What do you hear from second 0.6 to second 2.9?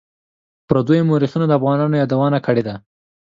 پردیو مورخینو د افغانانو یادونه کړې ده.